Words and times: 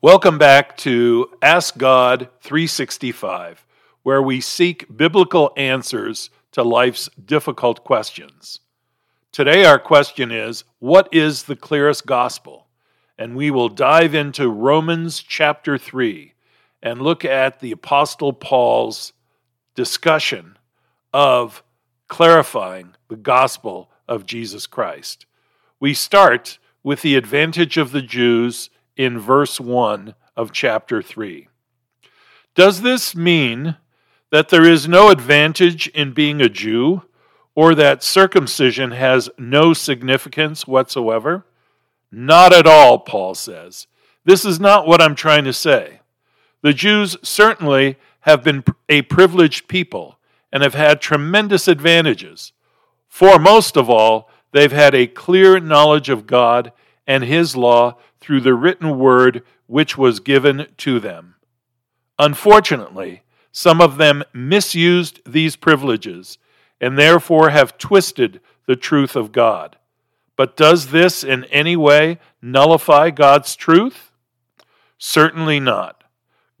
Welcome 0.00 0.38
back 0.38 0.76
to 0.76 1.28
Ask 1.42 1.76
God 1.76 2.28
365, 2.42 3.66
where 4.04 4.22
we 4.22 4.40
seek 4.40 4.96
biblical 4.96 5.52
answers 5.56 6.30
to 6.52 6.62
life's 6.62 7.10
difficult 7.26 7.82
questions. 7.82 8.60
Today, 9.32 9.64
our 9.64 9.80
question 9.80 10.30
is 10.30 10.62
What 10.78 11.08
is 11.10 11.42
the 11.42 11.56
clearest 11.56 12.06
gospel? 12.06 12.68
And 13.18 13.34
we 13.34 13.50
will 13.50 13.68
dive 13.68 14.14
into 14.14 14.48
Romans 14.48 15.18
chapter 15.18 15.76
3 15.76 16.32
and 16.80 17.02
look 17.02 17.24
at 17.24 17.58
the 17.58 17.72
Apostle 17.72 18.32
Paul's 18.32 19.12
discussion 19.74 20.58
of 21.12 21.64
clarifying 22.06 22.94
the 23.08 23.16
gospel 23.16 23.90
of 24.06 24.26
Jesus 24.26 24.68
Christ. 24.68 25.26
We 25.80 25.92
start 25.92 26.60
with 26.84 27.02
the 27.02 27.16
advantage 27.16 27.76
of 27.76 27.90
the 27.90 28.02
Jews 28.02 28.70
in 28.98 29.18
verse 29.18 29.58
1 29.58 30.14
of 30.36 30.52
chapter 30.52 31.00
3. 31.00 31.48
Does 32.54 32.82
this 32.82 33.14
mean 33.14 33.76
that 34.30 34.50
there 34.50 34.64
is 34.64 34.88
no 34.88 35.08
advantage 35.08 35.86
in 35.88 36.12
being 36.12 36.42
a 36.42 36.48
Jew 36.50 37.02
or 37.54 37.74
that 37.74 38.02
circumcision 38.02 38.90
has 38.90 39.30
no 39.38 39.72
significance 39.72 40.66
whatsoever? 40.66 41.46
Not 42.10 42.52
at 42.52 42.66
all, 42.66 42.98
Paul 42.98 43.34
says. 43.34 43.86
This 44.24 44.44
is 44.44 44.58
not 44.58 44.86
what 44.86 45.00
I'm 45.00 45.14
trying 45.14 45.44
to 45.44 45.52
say. 45.52 46.00
The 46.62 46.72
Jews 46.72 47.16
certainly 47.22 47.96
have 48.20 48.42
been 48.42 48.64
a 48.88 49.02
privileged 49.02 49.68
people 49.68 50.18
and 50.52 50.62
have 50.62 50.74
had 50.74 51.00
tremendous 51.00 51.68
advantages. 51.68 52.52
Foremost 53.06 53.76
of 53.76 53.88
all, 53.88 54.28
they've 54.52 54.72
had 54.72 54.94
a 54.94 55.06
clear 55.06 55.60
knowledge 55.60 56.08
of 56.08 56.26
God 56.26 56.72
and 57.06 57.24
His 57.24 57.56
law 57.56 57.96
through 58.20 58.40
the 58.40 58.54
written 58.54 58.98
word 58.98 59.42
which 59.66 59.96
was 59.96 60.20
given 60.20 60.66
to 60.78 60.98
them. 61.00 61.34
Unfortunately, 62.18 63.22
some 63.52 63.80
of 63.80 63.96
them 63.96 64.24
misused 64.32 65.20
these 65.26 65.56
privileges 65.56 66.38
and 66.80 66.98
therefore 66.98 67.50
have 67.50 67.78
twisted 67.78 68.40
the 68.66 68.76
truth 68.76 69.16
of 69.16 69.32
God. 69.32 69.76
But 70.36 70.56
does 70.56 70.88
this 70.88 71.24
in 71.24 71.44
any 71.46 71.76
way 71.76 72.18
nullify 72.40 73.10
God's 73.10 73.56
truth? 73.56 74.12
Certainly 74.96 75.60
not. 75.60 76.04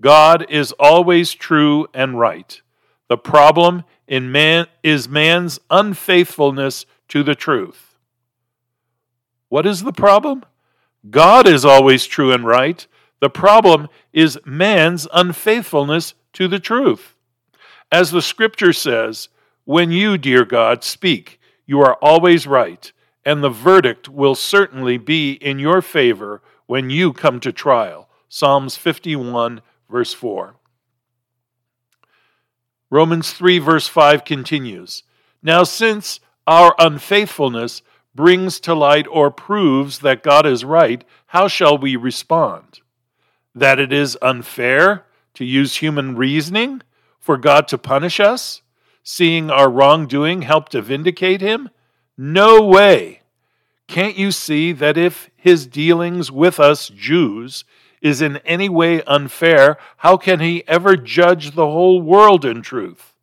God 0.00 0.46
is 0.48 0.72
always 0.72 1.32
true 1.32 1.86
and 1.94 2.18
right. 2.18 2.60
The 3.08 3.18
problem 3.18 3.84
in 4.06 4.32
man 4.32 4.66
is 4.82 5.08
man's 5.08 5.58
unfaithfulness 5.70 6.86
to 7.08 7.22
the 7.22 7.34
truth. 7.34 7.96
What 9.48 9.66
is 9.66 9.82
the 9.82 9.92
problem? 9.92 10.44
God 11.10 11.46
is 11.46 11.64
always 11.64 12.06
true 12.06 12.32
and 12.32 12.44
right. 12.44 12.86
The 13.20 13.30
problem 13.30 13.88
is 14.12 14.38
man's 14.44 15.06
unfaithfulness 15.12 16.14
to 16.34 16.48
the 16.48 16.60
truth. 16.60 17.14
As 17.90 18.10
the 18.10 18.22
scripture 18.22 18.72
says, 18.72 19.28
when 19.64 19.90
you, 19.90 20.18
dear 20.18 20.44
God, 20.44 20.84
speak, 20.84 21.40
you 21.66 21.80
are 21.80 21.94
always 21.94 22.46
right, 22.46 22.90
and 23.24 23.42
the 23.42 23.50
verdict 23.50 24.08
will 24.08 24.34
certainly 24.34 24.98
be 24.98 25.32
in 25.32 25.58
your 25.58 25.82
favor 25.82 26.42
when 26.66 26.90
you 26.90 27.12
come 27.12 27.40
to 27.40 27.52
trial. 27.52 28.08
Psalms 28.28 28.76
51, 28.76 29.60
verse 29.90 30.12
4. 30.14 30.54
Romans 32.90 33.32
3, 33.32 33.58
verse 33.58 33.88
5 33.88 34.24
continues 34.24 35.02
Now, 35.42 35.64
since 35.64 36.20
our 36.46 36.74
unfaithfulness 36.78 37.82
brings 38.14 38.60
to 38.60 38.74
light 38.74 39.06
or 39.10 39.30
proves 39.30 40.00
that 40.00 40.22
God 40.22 40.46
is 40.46 40.64
right, 40.64 41.04
how 41.26 41.48
shall 41.48 41.78
we 41.78 41.96
respond? 41.96 42.80
That 43.54 43.78
it 43.78 43.92
is 43.92 44.18
unfair 44.22 45.04
to 45.34 45.44
use 45.44 45.76
human 45.76 46.16
reasoning 46.16 46.82
for 47.18 47.36
God 47.36 47.68
to 47.68 47.78
punish 47.78 48.20
us, 48.20 48.62
seeing 49.02 49.50
our 49.50 49.70
wrongdoing 49.70 50.42
help 50.42 50.68
to 50.70 50.82
vindicate 50.82 51.40
him? 51.40 51.68
No 52.16 52.62
way. 52.62 53.22
Can't 53.86 54.18
you 54.18 54.32
see 54.32 54.72
that 54.72 54.98
if 54.98 55.30
his 55.36 55.66
dealings 55.66 56.30
with 56.30 56.60
us 56.60 56.88
Jews 56.88 57.64
is 58.02 58.20
in 58.20 58.36
any 58.38 58.68
way 58.68 59.02
unfair, 59.04 59.78
how 59.98 60.16
can 60.16 60.40
he 60.40 60.66
ever 60.68 60.96
judge 60.96 61.52
the 61.52 61.66
whole 61.66 62.00
world 62.02 62.44
in 62.44 62.62
truth? 62.62 63.14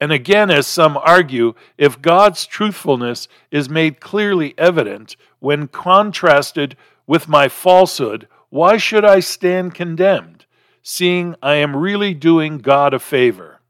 And 0.00 0.12
again, 0.12 0.50
as 0.50 0.66
some 0.66 0.96
argue, 0.96 1.54
if 1.76 2.00
God's 2.00 2.46
truthfulness 2.46 3.28
is 3.50 3.68
made 3.68 4.00
clearly 4.00 4.54
evident 4.56 5.14
when 5.40 5.68
contrasted 5.68 6.76
with 7.06 7.28
my 7.28 7.48
falsehood, 7.48 8.26
why 8.48 8.78
should 8.78 9.04
I 9.04 9.20
stand 9.20 9.74
condemned, 9.74 10.46
seeing 10.82 11.34
I 11.42 11.56
am 11.56 11.76
really 11.76 12.14
doing 12.14 12.58
God 12.58 12.94
a 12.94 12.98
favor? 12.98 13.60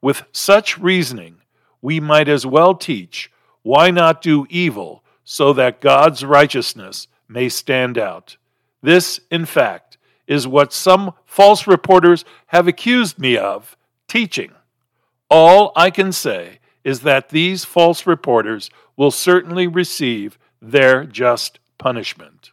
With 0.00 0.24
such 0.32 0.78
reasoning, 0.78 1.36
we 1.82 2.00
might 2.00 2.28
as 2.28 2.46
well 2.46 2.74
teach 2.74 3.30
why 3.62 3.90
not 3.90 4.22
do 4.22 4.46
evil 4.48 5.04
so 5.22 5.52
that 5.52 5.80
God's 5.80 6.24
righteousness 6.24 7.08
may 7.28 7.48
stand 7.48 7.98
out. 7.98 8.36
This, 8.82 9.20
in 9.30 9.44
fact, 9.46 9.98
is 10.26 10.48
what 10.48 10.72
some 10.72 11.12
false 11.24 11.66
reporters 11.66 12.24
have 12.46 12.66
accused 12.66 13.18
me 13.18 13.36
of 13.36 13.76
teaching. 14.08 14.52
All 15.34 15.72
I 15.74 15.88
can 15.88 16.12
say 16.12 16.58
is 16.84 17.00
that 17.00 17.30
these 17.30 17.64
false 17.64 18.06
reporters 18.06 18.68
will 18.98 19.10
certainly 19.10 19.66
receive 19.66 20.38
their 20.60 21.04
just 21.06 21.58
punishment. 21.78 22.50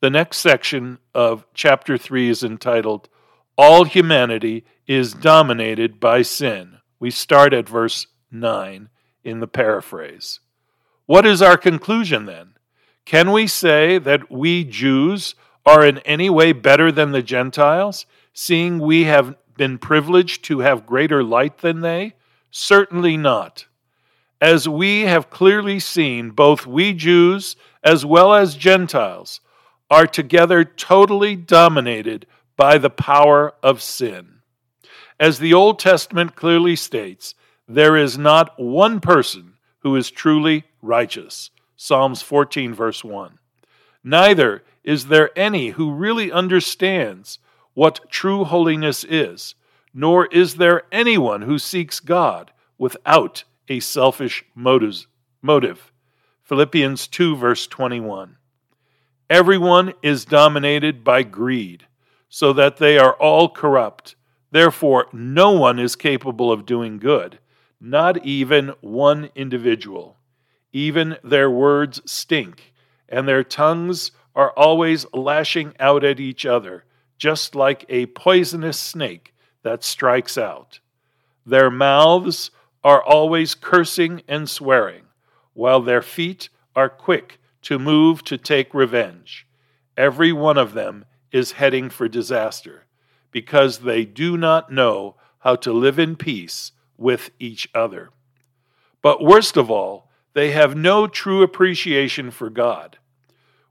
The 0.00 0.10
next 0.10 0.40
section 0.40 0.98
of 1.14 1.46
chapter 1.54 1.96
3 1.96 2.28
is 2.28 2.44
entitled, 2.44 3.08
All 3.56 3.84
Humanity 3.84 4.66
is 4.86 5.14
Dominated 5.14 5.98
by 5.98 6.20
Sin. 6.20 6.80
We 6.98 7.10
start 7.10 7.54
at 7.54 7.66
verse 7.66 8.06
9 8.30 8.90
in 9.24 9.40
the 9.40 9.48
paraphrase. 9.48 10.40
What 11.06 11.24
is 11.24 11.40
our 11.40 11.56
conclusion 11.56 12.26
then? 12.26 12.56
Can 13.06 13.32
we 13.32 13.46
say 13.46 13.96
that 13.96 14.30
we 14.30 14.64
Jews 14.64 15.34
are 15.64 15.82
in 15.82 16.00
any 16.00 16.28
way 16.28 16.52
better 16.52 16.92
than 16.92 17.12
the 17.12 17.22
Gentiles, 17.22 18.04
seeing 18.34 18.80
we 18.80 19.04
have 19.04 19.34
been 19.60 19.76
privileged 19.76 20.42
to 20.42 20.60
have 20.60 20.86
greater 20.86 21.22
light 21.22 21.58
than 21.58 21.82
they? 21.82 22.14
Certainly 22.50 23.18
not. 23.18 23.66
As 24.40 24.66
we 24.66 25.02
have 25.02 25.28
clearly 25.28 25.78
seen, 25.78 26.30
both 26.30 26.66
we 26.66 26.94
Jews 26.94 27.56
as 27.84 28.06
well 28.06 28.32
as 28.32 28.54
Gentiles 28.54 29.42
are 29.90 30.06
together 30.06 30.64
totally 30.64 31.36
dominated 31.36 32.24
by 32.56 32.78
the 32.78 32.88
power 32.88 33.52
of 33.62 33.82
sin. 33.82 34.40
As 35.20 35.38
the 35.38 35.52
Old 35.52 35.78
Testament 35.78 36.34
clearly 36.34 36.74
states, 36.74 37.34
there 37.68 37.98
is 37.98 38.16
not 38.16 38.58
one 38.58 38.98
person 38.98 39.58
who 39.80 39.94
is 39.94 40.10
truly 40.10 40.64
righteous. 40.80 41.50
Psalms 41.76 42.22
14, 42.22 42.72
verse 42.72 43.04
1. 43.04 43.38
Neither 44.02 44.64
is 44.84 45.08
there 45.08 45.38
any 45.38 45.68
who 45.68 45.92
really 45.92 46.32
understands 46.32 47.38
what 47.80 48.10
true 48.10 48.44
holiness 48.44 49.04
is, 49.04 49.54
nor 49.94 50.26
is 50.26 50.56
there 50.56 50.82
anyone 50.92 51.40
who 51.40 51.58
seeks 51.58 51.98
God 51.98 52.50
without 52.76 53.44
a 53.70 53.80
selfish 53.80 54.44
motive. 54.54 55.90
Philippians 56.42 57.06
2, 57.06 57.36
verse 57.36 57.66
21. 57.66 58.36
Everyone 59.30 59.94
is 60.02 60.26
dominated 60.26 61.02
by 61.02 61.22
greed, 61.22 61.86
so 62.28 62.52
that 62.52 62.76
they 62.76 62.98
are 62.98 63.14
all 63.14 63.48
corrupt. 63.48 64.14
Therefore, 64.50 65.06
no 65.14 65.52
one 65.52 65.78
is 65.78 65.96
capable 65.96 66.52
of 66.52 66.66
doing 66.66 66.98
good, 66.98 67.38
not 67.80 68.26
even 68.26 68.74
one 68.82 69.30
individual. 69.34 70.18
Even 70.70 71.16
their 71.24 71.50
words 71.50 72.02
stink, 72.04 72.74
and 73.08 73.26
their 73.26 73.42
tongues 73.42 74.10
are 74.34 74.50
always 74.50 75.06
lashing 75.14 75.72
out 75.80 76.04
at 76.04 76.20
each 76.20 76.44
other, 76.44 76.84
just 77.20 77.54
like 77.54 77.84
a 77.90 78.06
poisonous 78.06 78.80
snake 78.80 79.34
that 79.62 79.84
strikes 79.84 80.38
out. 80.38 80.80
Their 81.44 81.70
mouths 81.70 82.50
are 82.82 83.02
always 83.02 83.54
cursing 83.54 84.22
and 84.26 84.48
swearing, 84.48 85.02
while 85.52 85.82
their 85.82 86.00
feet 86.00 86.48
are 86.74 86.88
quick 86.88 87.38
to 87.62 87.78
move 87.78 88.24
to 88.24 88.38
take 88.38 88.72
revenge. 88.72 89.46
Every 89.98 90.32
one 90.32 90.56
of 90.56 90.72
them 90.72 91.04
is 91.30 91.52
heading 91.52 91.90
for 91.90 92.08
disaster 92.08 92.86
because 93.30 93.80
they 93.80 94.06
do 94.06 94.38
not 94.38 94.72
know 94.72 95.16
how 95.40 95.56
to 95.56 95.72
live 95.72 95.98
in 95.98 96.16
peace 96.16 96.72
with 96.96 97.30
each 97.38 97.68
other. 97.74 98.10
But 99.02 99.22
worst 99.22 99.58
of 99.58 99.70
all, 99.70 100.10
they 100.32 100.52
have 100.52 100.74
no 100.74 101.06
true 101.06 101.42
appreciation 101.42 102.30
for 102.30 102.48
God. 102.48 102.96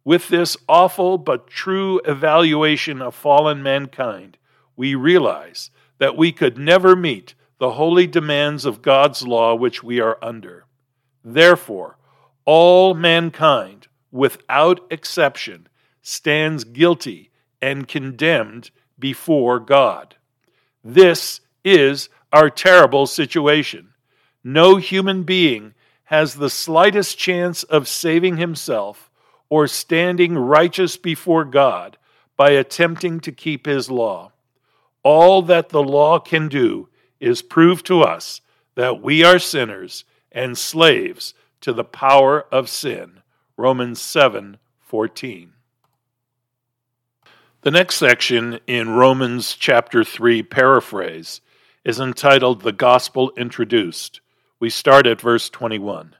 With 0.09 0.29
this 0.29 0.57
awful 0.67 1.19
but 1.19 1.45
true 1.45 2.01
evaluation 2.03 2.99
of 2.99 3.13
fallen 3.13 3.61
mankind, 3.61 4.39
we 4.75 4.95
realize 4.95 5.69
that 5.99 6.17
we 6.17 6.31
could 6.31 6.57
never 6.57 6.95
meet 6.95 7.35
the 7.59 7.73
holy 7.73 8.07
demands 8.07 8.65
of 8.65 8.81
God's 8.81 9.27
law 9.27 9.53
which 9.53 9.83
we 9.83 9.99
are 9.99 10.17
under. 10.19 10.65
Therefore, 11.23 11.99
all 12.43 12.95
mankind, 12.95 13.87
without 14.11 14.79
exception, 14.89 15.67
stands 16.01 16.63
guilty 16.63 17.29
and 17.61 17.87
condemned 17.87 18.71
before 18.97 19.59
God. 19.59 20.15
This 20.83 21.39
is 21.63 22.09
our 22.33 22.49
terrible 22.49 23.05
situation. 23.05 23.89
No 24.43 24.77
human 24.77 25.21
being 25.21 25.75
has 26.05 26.33
the 26.33 26.49
slightest 26.49 27.19
chance 27.19 27.61
of 27.61 27.87
saving 27.87 28.37
himself 28.37 29.08
or 29.49 29.67
standing 29.67 30.35
righteous 30.35 30.95
before 30.97 31.43
God 31.43 31.97
by 32.37 32.51
attempting 32.51 33.19
to 33.21 33.31
keep 33.31 33.65
his 33.65 33.89
law. 33.91 34.31
All 35.03 35.41
that 35.43 35.69
the 35.69 35.83
law 35.83 36.19
can 36.19 36.47
do 36.47 36.87
is 37.19 37.41
prove 37.41 37.83
to 37.83 38.01
us 38.01 38.41
that 38.75 39.01
we 39.01 39.23
are 39.23 39.39
sinners 39.39 40.05
and 40.31 40.57
slaves 40.57 41.33
to 41.61 41.73
the 41.73 41.83
power 41.83 42.45
of 42.51 42.69
sin. 42.69 43.21
Romans 43.57 43.99
7:14. 43.99 45.53
The 47.61 47.71
next 47.71 47.95
section 47.95 48.59
in 48.67 48.91
Romans 48.91 49.57
chapter 49.59 50.05
3 50.05 50.43
paraphrase 50.43 51.41
is 51.83 51.99
entitled 51.99 52.61
The 52.61 52.71
Gospel 52.71 53.33
Introduced. 53.35 54.21
We 54.61 54.69
start 54.69 55.05
at 55.05 55.19
verse 55.19 55.49
21. 55.49 56.15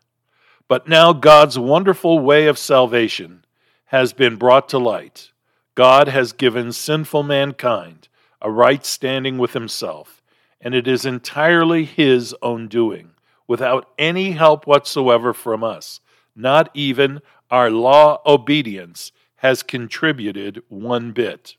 But 0.69 0.87
now 0.87 1.11
God's 1.13 1.59
wonderful 1.59 2.19
way 2.19 2.45
of 2.45 2.57
salvation 2.57 3.43
has 3.85 4.13
been 4.13 4.35
brought 4.35 4.69
to 4.69 4.77
light. 4.77 5.31
God 5.73 6.07
has 6.07 6.31
given 6.31 6.71
sinful 6.71 7.23
mankind 7.23 8.07
a 8.39 8.51
right 8.51 8.85
standing 8.85 9.39
with 9.39 9.53
himself, 9.53 10.21
and 10.61 10.75
it 10.75 10.87
is 10.87 11.05
entirely 11.05 11.85
his 11.85 12.35
own 12.43 12.67
doing, 12.67 13.09
without 13.47 13.89
any 13.97 14.31
help 14.31 14.67
whatsoever 14.67 15.33
from 15.33 15.63
us. 15.63 16.01
Not 16.35 16.69
even 16.75 17.21
our 17.49 17.71
law 17.71 18.21
obedience 18.25 19.11
has 19.37 19.63
contributed 19.63 20.61
one 20.69 21.13
bit. 21.13 21.55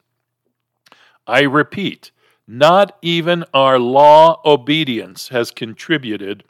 I 1.26 1.42
repeat, 1.42 2.12
not 2.46 2.96
even 3.02 3.44
our 3.52 3.78
law 3.78 4.40
obedience 4.44 5.28
has 5.28 5.50
contributed 5.50 6.44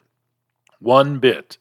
one 0.79 1.17
bit. 1.17 1.57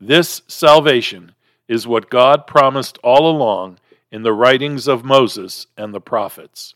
This 0.00 0.42
salvation 0.46 1.32
is 1.68 1.86
what 1.86 2.10
God 2.10 2.46
promised 2.46 2.98
all 3.02 3.30
along 3.30 3.78
in 4.10 4.22
the 4.22 4.32
writings 4.32 4.88
of 4.88 5.04
Moses 5.04 5.66
and 5.76 5.94
the 5.94 6.00
prophets. 6.00 6.74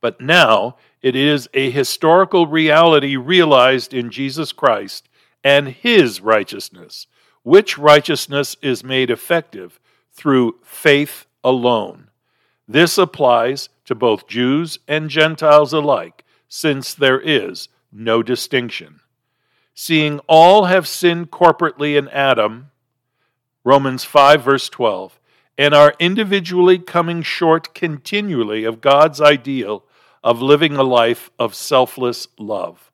But 0.00 0.20
now 0.20 0.76
it 1.02 1.16
is 1.16 1.48
a 1.54 1.70
historical 1.70 2.46
reality 2.46 3.16
realized 3.16 3.92
in 3.92 4.10
Jesus 4.10 4.52
Christ 4.52 5.08
and 5.42 5.68
his 5.68 6.20
righteousness, 6.20 7.06
which 7.42 7.78
righteousness 7.78 8.56
is 8.62 8.84
made 8.84 9.10
effective 9.10 9.80
through 10.12 10.56
faith 10.62 11.26
alone. 11.42 12.10
This 12.66 12.98
applies 12.98 13.68
to 13.86 13.94
both 13.94 14.28
Jews 14.28 14.78
and 14.86 15.08
Gentiles 15.08 15.72
alike, 15.72 16.24
since 16.48 16.94
there 16.94 17.20
is 17.20 17.68
no 17.90 18.22
distinction. 18.22 19.00
Seeing 19.80 20.18
all 20.26 20.64
have 20.64 20.88
sinned 20.88 21.30
corporately 21.30 21.96
in 21.96 22.08
Adam, 22.08 22.72
Romans 23.62 24.02
5, 24.02 24.42
verse 24.42 24.68
12, 24.68 25.20
and 25.56 25.72
are 25.72 25.94
individually 26.00 26.80
coming 26.80 27.22
short 27.22 27.74
continually 27.74 28.64
of 28.64 28.80
God's 28.80 29.20
ideal 29.20 29.84
of 30.24 30.42
living 30.42 30.74
a 30.74 30.82
life 30.82 31.30
of 31.38 31.54
selfless 31.54 32.26
love. 32.40 32.90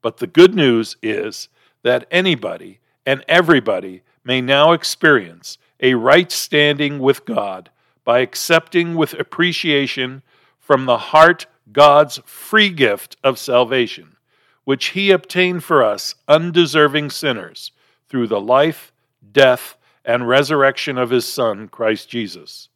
But 0.00 0.16
the 0.16 0.26
good 0.26 0.54
news 0.54 0.96
is 1.02 1.50
that 1.82 2.08
anybody 2.10 2.80
and 3.04 3.22
everybody 3.28 4.00
may 4.24 4.40
now 4.40 4.72
experience 4.72 5.58
a 5.80 5.92
right 5.92 6.32
standing 6.32 6.98
with 6.98 7.26
God 7.26 7.68
by 8.04 8.20
accepting 8.20 8.94
with 8.94 9.12
appreciation 9.12 10.22
from 10.58 10.86
the 10.86 10.96
heart 10.96 11.44
God's 11.70 12.20
free 12.24 12.70
gift 12.70 13.18
of 13.22 13.38
salvation, 13.38 14.11
which 14.64 14.88
He 14.88 15.10
obtained 15.10 15.64
for 15.64 15.82
us, 15.82 16.14
undeserving 16.28 17.10
sinners, 17.10 17.72
through 18.08 18.26
the 18.26 18.40
life, 18.40 18.92
death, 19.32 19.76
and 20.04 20.28
resurrection 20.28 20.98
of 20.98 21.10
His 21.10 21.26
Son, 21.26 21.68
Christ 21.68 22.08
Jesus. 22.08 22.68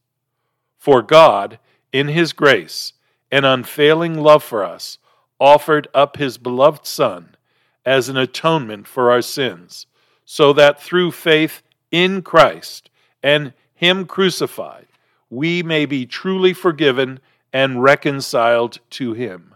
For 0.78 1.02
God, 1.02 1.58
in 1.92 2.08
His 2.08 2.32
grace 2.32 2.92
and 3.30 3.44
unfailing 3.44 4.18
love 4.18 4.42
for 4.42 4.64
us, 4.64 4.98
offered 5.38 5.88
up 5.94 6.16
His 6.16 6.38
beloved 6.38 6.86
Son 6.86 7.36
as 7.84 8.08
an 8.08 8.16
atonement 8.16 8.86
for 8.86 9.10
our 9.10 9.22
sins, 9.22 9.86
so 10.24 10.52
that 10.52 10.82
through 10.82 11.12
faith 11.12 11.62
in 11.90 12.22
Christ 12.22 12.90
and 13.22 13.52
Him 13.74 14.06
crucified, 14.06 14.86
we 15.30 15.62
may 15.62 15.86
be 15.86 16.06
truly 16.06 16.52
forgiven 16.52 17.20
and 17.52 17.82
reconciled 17.82 18.78
to 18.90 19.12
Him. 19.12 19.54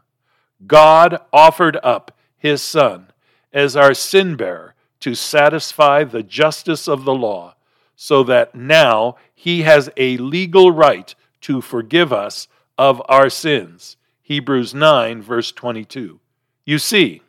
God 0.66 1.20
offered 1.32 1.78
up 1.82 2.16
His 2.40 2.62
Son 2.62 3.08
as 3.52 3.76
our 3.76 3.92
sin 3.92 4.34
bearer 4.34 4.74
to 5.00 5.14
satisfy 5.14 6.04
the 6.04 6.22
justice 6.22 6.88
of 6.88 7.04
the 7.04 7.14
law, 7.14 7.54
so 7.94 8.22
that 8.24 8.54
now 8.54 9.16
He 9.34 9.62
has 9.62 9.90
a 9.96 10.16
legal 10.16 10.72
right 10.72 11.14
to 11.42 11.60
forgive 11.60 12.12
us 12.12 12.48
of 12.78 13.02
our 13.08 13.28
sins. 13.28 13.96
Hebrews 14.22 14.74
9, 14.74 15.22
verse 15.22 15.52
22. 15.52 16.18
You 16.64 16.78
see, 16.78 17.22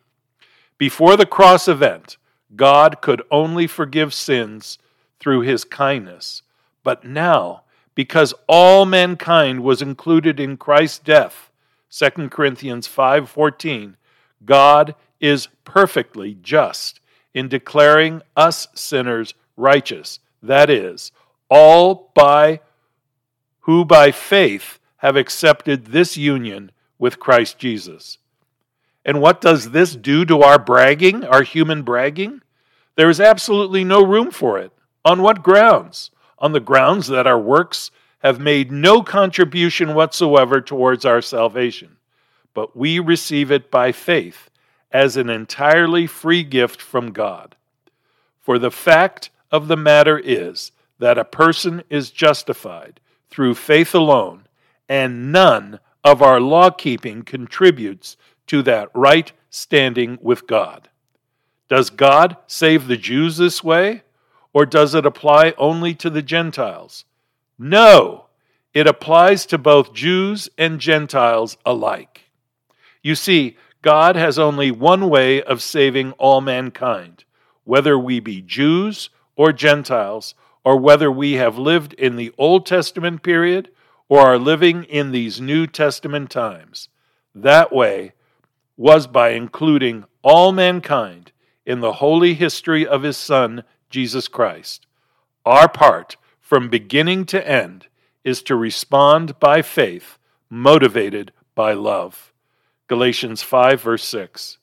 before 0.77 1.17
the 1.17 1.25
cross 1.25 1.67
event, 1.67 2.17
God 2.55 3.01
could 3.01 3.21
only 3.29 3.67
forgive 3.67 4.13
sins 4.13 4.77
through 5.19 5.41
His 5.41 5.65
kindness. 5.65 6.41
But 6.83 7.03
now, 7.03 7.63
because 7.95 8.33
all 8.47 8.85
mankind 8.85 9.61
was 9.61 9.81
included 9.81 10.39
in 10.39 10.55
Christ's 10.55 10.99
death. 10.99 11.51
2 11.89 12.29
Corinthians 12.29 12.87
5:14 12.87 13.97
God 14.45 14.95
is 15.21 15.47
perfectly 15.63 16.37
just 16.41 16.99
in 17.33 17.47
declaring 17.47 18.21
us 18.35 18.67
sinners 18.73 19.33
righteous 19.55 20.19
that 20.43 20.69
is 20.69 21.11
all 21.49 22.11
by 22.13 22.59
who 23.61 23.85
by 23.85 24.11
faith 24.11 24.79
have 24.97 25.15
accepted 25.15 25.87
this 25.87 26.17
union 26.17 26.71
with 26.97 27.19
Christ 27.19 27.57
Jesus. 27.57 28.17
And 29.05 29.21
what 29.21 29.39
does 29.41 29.71
this 29.71 29.95
do 29.95 30.25
to 30.25 30.41
our 30.41 30.59
bragging, 30.59 31.23
our 31.23 31.43
human 31.43 31.83
bragging? 31.83 32.41
There 32.95 33.09
is 33.09 33.19
absolutely 33.19 33.83
no 33.83 34.03
room 34.05 34.31
for 34.31 34.59
it. 34.59 34.71
On 35.05 35.21
what 35.21 35.43
grounds? 35.43 36.11
on 36.41 36.51
the 36.51 36.59
grounds 36.59 37.07
that 37.07 37.27
our 37.27 37.39
works 37.39 37.91
have 38.19 38.39
made 38.39 38.71
no 38.71 39.01
contribution 39.01 39.93
whatsoever 39.93 40.59
towards 40.59 41.05
our 41.05 41.21
salvation, 41.21 41.97
but 42.53 42.75
we 42.75 42.99
receive 42.99 43.51
it 43.51 43.71
by 43.71 43.91
faith 43.91 44.49
as 44.93 45.17
an 45.17 45.29
entirely 45.29 46.07
free 46.07 46.43
gift 46.43 46.81
from 46.81 47.11
God. 47.11 47.55
For 48.39 48.59
the 48.59 48.71
fact 48.71 49.29
of 49.51 49.67
the 49.67 49.77
matter 49.77 50.19
is 50.19 50.71
that 50.99 51.17
a 51.17 51.25
person 51.25 51.83
is 51.89 52.11
justified 52.11 52.99
through 53.29 53.55
faith 53.55 53.95
alone, 53.95 54.47
and 54.89 55.31
none 55.31 55.79
of 56.03 56.21
our 56.21 56.39
law 56.39 56.69
keeping 56.69 57.23
contributes 57.23 58.17
to 58.47 58.61
that 58.63 58.89
right 58.93 59.31
standing 59.49 60.17
with 60.21 60.47
God. 60.47 60.89
Does 61.69 61.89
God 61.89 62.35
save 62.47 62.87
the 62.87 62.97
Jews 62.97 63.37
this 63.37 63.63
way? 63.63 64.03
Or 64.53 64.65
does 64.65 64.93
it 64.93 65.05
apply 65.05 65.53
only 65.57 65.93
to 65.95 66.09
the 66.09 66.21
Gentiles? 66.21 67.05
No, 67.57 68.25
it 68.73 68.87
applies 68.87 69.45
to 69.45 69.57
both 69.57 69.93
Jews 69.93 70.49
and 70.57 70.79
Gentiles 70.79 71.57
alike. 71.65 72.29
You 73.01 73.15
see, 73.15 73.57
God 73.81 74.15
has 74.15 74.37
only 74.37 74.69
one 74.69 75.09
way 75.09 75.41
of 75.41 75.61
saving 75.61 76.11
all 76.13 76.41
mankind, 76.41 77.23
whether 77.63 77.97
we 77.97 78.19
be 78.19 78.41
Jews 78.41 79.09
or 79.35 79.51
Gentiles, 79.51 80.35
or 80.63 80.77
whether 80.77 81.11
we 81.11 81.33
have 81.33 81.57
lived 81.57 81.93
in 81.93 82.15
the 82.15 82.31
Old 82.37 82.65
Testament 82.65 83.23
period 83.23 83.71
or 84.07 84.19
are 84.19 84.37
living 84.37 84.83
in 84.83 85.11
these 85.11 85.41
New 85.41 85.65
Testament 85.65 86.29
times. 86.29 86.89
That 87.33 87.73
way 87.73 88.13
was 88.77 89.07
by 89.07 89.29
including 89.29 90.05
all 90.21 90.51
mankind 90.51 91.31
in 91.65 91.79
the 91.79 91.93
holy 91.93 92.33
history 92.33 92.85
of 92.85 93.03
his 93.03 93.17
Son, 93.17 93.63
Jesus 93.89 94.27
Christ. 94.27 94.85
Our 95.45 95.67
part, 95.67 96.17
from 96.39 96.69
beginning 96.69 97.25
to 97.27 97.47
end, 97.47 97.87
is 98.23 98.43
to 98.43 98.55
respond 98.55 99.39
by 99.39 99.61
faith, 99.61 100.19
motivated 100.49 101.31
by 101.55 101.73
love. 101.73 102.30
Galatians 102.91 103.41
5, 103.41 103.81
verse 103.81 104.03
6. 104.03 104.57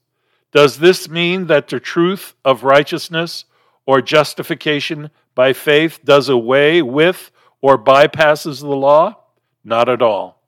Does 0.53 0.81
this 0.81 1.09
mean 1.09 1.47
that 1.47 1.67
the 1.69 1.81
truth 1.81 2.35
of 2.45 2.63
righteousness 2.63 3.47
or 3.87 4.03
justification 4.03 5.09
by 5.35 5.55
faith 5.55 6.01
does 6.05 6.29
away 6.29 6.83
with 6.83 7.31
or 7.63 7.83
bypasses 7.83 8.61
the 8.61 8.67
law? 8.67 9.17
Not 9.65 9.89
at 9.89 10.03
all. 10.03 10.43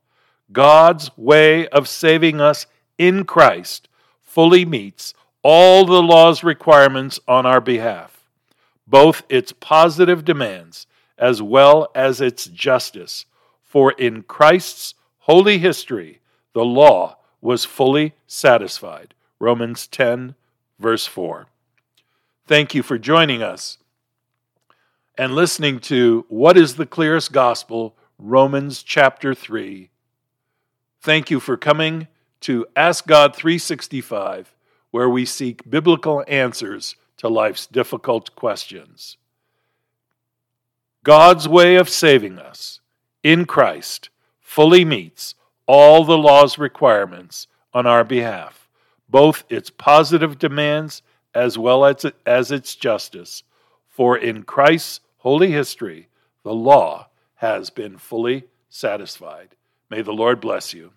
God's 0.52 1.10
way 1.16 1.68
of 1.68 1.88
saving 1.88 2.38
us 2.38 2.66
in 2.98 3.24
Christ 3.24 3.88
fully 4.20 4.66
meets 4.66 5.14
all 5.42 5.86
the 5.86 6.02
law's 6.02 6.44
requirements 6.44 7.18
on 7.26 7.46
our 7.46 7.62
behalf 7.62 8.20
both 8.86 9.22
its 9.30 9.52
positive 9.52 10.22
demands 10.22 10.86
as 11.16 11.40
well 11.40 11.88
as 11.94 12.20
its 12.20 12.44
justice, 12.44 13.24
For 13.62 13.92
in 13.92 14.24
Christ's 14.24 14.94
holy 15.20 15.56
history, 15.56 16.20
the 16.52 16.64
law 16.64 17.16
was 17.40 17.64
fully 17.64 18.14
satisfied. 18.26 19.14
Romans 19.38 19.86
10, 19.86 20.34
verse 20.78 21.06
4. 21.06 21.46
Thank 22.46 22.74
you 22.74 22.82
for 22.82 22.98
joining 22.98 23.42
us 23.42 23.78
and 25.16 25.34
listening 25.34 25.78
to 25.80 26.24
What 26.28 26.56
is 26.56 26.76
the 26.76 26.86
Clearest 26.86 27.32
Gospel? 27.32 27.94
Romans 28.18 28.82
chapter 28.82 29.34
3. 29.34 29.90
Thank 31.00 31.30
you 31.30 31.40
for 31.40 31.56
coming 31.56 32.08
to 32.40 32.66
Ask 32.76 33.06
God 33.06 33.34
365, 33.34 34.54
where 34.90 35.08
we 35.08 35.24
seek 35.24 35.68
biblical 35.68 36.24
answers 36.28 36.96
to 37.18 37.28
life's 37.28 37.66
difficult 37.66 38.34
questions. 38.34 39.16
God's 41.02 41.48
way 41.48 41.76
of 41.76 41.88
saving 41.88 42.38
us 42.38 42.80
in 43.22 43.46
Christ 43.46 44.10
fully 44.40 44.84
meets 44.84 45.34
all 45.72 46.04
the 46.04 46.18
law's 46.18 46.58
requirements 46.58 47.46
on 47.72 47.86
our 47.86 48.02
behalf, 48.02 48.68
both 49.08 49.44
its 49.48 49.70
positive 49.70 50.36
demands 50.36 51.00
as 51.32 51.56
well 51.56 51.84
as, 51.84 52.04
as 52.26 52.50
its 52.50 52.74
justice. 52.74 53.44
For 53.88 54.18
in 54.18 54.42
Christ's 54.42 54.98
holy 55.18 55.52
history, 55.52 56.08
the 56.42 56.52
law 56.52 57.06
has 57.36 57.70
been 57.70 57.98
fully 57.98 58.46
satisfied. 58.68 59.54
May 59.88 60.02
the 60.02 60.10
Lord 60.12 60.40
bless 60.40 60.74
you. 60.74 60.90